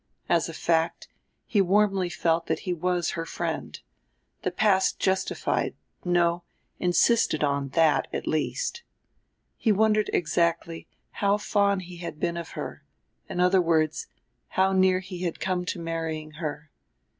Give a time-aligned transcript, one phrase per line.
[0.27, 1.09] As a fact,
[1.45, 3.79] he warmly felt that he was her friend;
[4.41, 6.41] the past justified, no,
[6.79, 8.81] insisted on, that at least.
[9.57, 12.83] He wondered exactly how fond he had been of her
[13.29, 14.07] in other words,
[14.47, 16.71] how near he had come to marrying her.